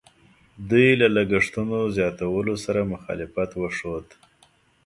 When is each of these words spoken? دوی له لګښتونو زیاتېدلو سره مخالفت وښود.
دوی 0.69 0.87
له 1.01 1.07
لګښتونو 1.15 1.77
زیاتېدلو 1.95 2.55
سره 2.65 2.89
مخالفت 2.93 3.49
وښود. 3.55 4.07